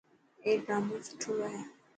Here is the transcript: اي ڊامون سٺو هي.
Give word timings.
اي 0.45 0.51
ڊامون 0.65 1.01
سٺو 1.09 1.31
هي. 1.51 1.61